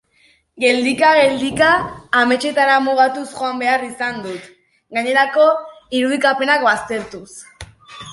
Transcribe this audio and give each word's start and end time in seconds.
Geldika-geldika, 0.61 1.67
ametsetara 2.21 2.77
mugatuz 2.85 3.25
joan 3.33 3.61
behar 3.63 3.83
izan 3.89 4.17
dut, 4.23 4.47
gainerako 4.99 5.45
irudikapenak 6.01 6.65
baztertuz. 6.71 7.29